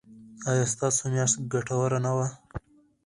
ایا 0.49 0.65
ستاسو 0.73 1.01
میاشت 1.13 1.35
ګټوره 1.53 1.99
نه 2.05 2.11
وه؟ 2.17 2.27